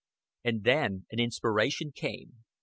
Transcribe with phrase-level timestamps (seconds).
[0.43, 2.43] And then an inspiration came.